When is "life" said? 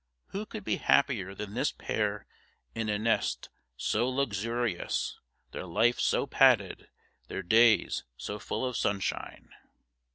5.67-5.99